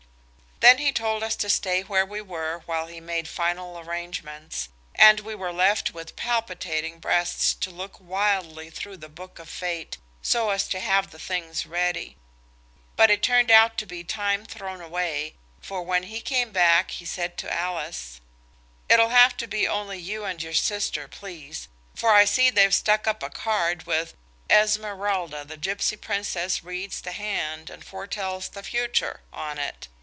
[0.61, 5.19] Then he told us to stay where we were while he made final arrangements, and
[5.21, 10.51] we were left with palpitating breasts to look wildly through the Book of Fate, so
[10.51, 12.15] as to have the things ready.
[12.95, 15.33] But it turned out to be time thrown away,
[15.63, 18.21] for when he came back he said to Alice–
[18.87, 23.07] "It'll have to be only you and your sister, please, for I see they've stuck
[23.07, 24.13] up a card with
[24.47, 29.87] 'Esmeralda, the gipsy Princess, reads the hand and foretells the future' on it.